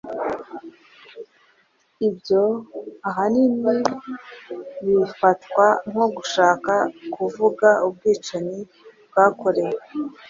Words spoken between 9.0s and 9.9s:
bwakorewe